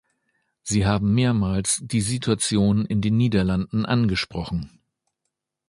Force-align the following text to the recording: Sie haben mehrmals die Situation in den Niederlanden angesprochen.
Sie 0.63 0.87
haben 0.87 1.13
mehrmals 1.13 1.77
die 1.83 2.01
Situation 2.01 2.87
in 2.87 3.01
den 3.01 3.17
Niederlanden 3.17 3.85
angesprochen. 3.85 4.79